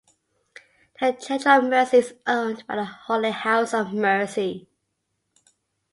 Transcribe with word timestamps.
The 0.99 1.11
Church 1.13 1.45
of 1.45 1.65
Mercy 1.65 1.97
is 1.97 2.15
owned 2.25 2.65
by 2.65 2.77
the 2.77 2.85
Holy 2.85 3.29
House 3.29 3.71
of 3.75 3.93
Mercy. 3.93 4.67